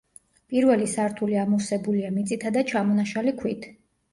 პირველი 0.53 0.87
სართული 0.93 1.37
ამოვსებულია 1.41 2.09
მიწითა 2.17 2.53
და 2.59 2.65
ჩამონაშალი 2.73 3.39
ქვით. 3.45 3.71